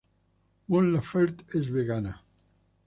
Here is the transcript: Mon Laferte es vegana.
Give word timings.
Mon 0.69 0.89
Laferte 0.95 1.45
es 1.59 1.69
vegana. 1.79 2.19